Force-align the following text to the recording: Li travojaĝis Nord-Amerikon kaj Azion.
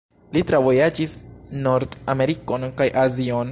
Li 0.37 0.41
travojaĝis 0.51 1.13
Nord-Amerikon 1.67 2.69
kaj 2.81 2.91
Azion. 3.07 3.49